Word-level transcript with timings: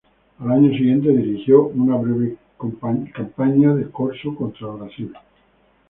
Al 0.39 0.51
año 0.51 0.71
siguiente 0.71 1.11
dirigió 1.11 1.67
una 1.67 1.95
breve 1.95 2.35
campaña 2.59 3.75
de 3.75 3.87
corso 3.91 4.33
contra 4.33 4.69
el 4.73 4.77
Brasil. 4.79 5.13